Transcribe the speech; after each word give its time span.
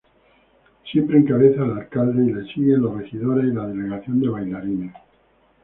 Siempre 0.91 1.19
encabeza 1.19 1.63
el 1.63 1.73
alcalde 1.77 2.25
y 2.25 2.33
le 2.33 2.51
siguen 2.51 2.81
los 2.81 2.97
regidores 2.97 3.43
y 3.43 3.53
la 3.55 3.67
delegación 3.67 4.19
de 4.19 4.29
bailarines. 4.29 4.93